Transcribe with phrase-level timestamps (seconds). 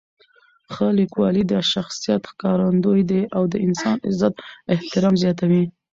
[0.73, 4.43] ښه لیکوالی د شخصیت ښکارندوی دی او د انسان عزت او
[4.73, 5.63] احترام زیاتوي.